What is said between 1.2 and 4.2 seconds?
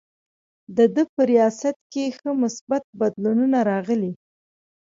ریاست کې ښه مثبت بدلونونه راغلي.